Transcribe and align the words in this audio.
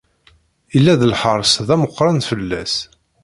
Yella-d 0.73 1.01
lḥeṛs 1.11 1.53
d 1.67 1.69
ameqran 1.75 2.17
fell-as. 2.29 2.73